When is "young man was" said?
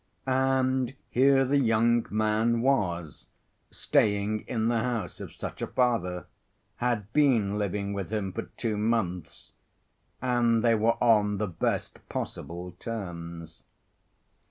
1.59-3.27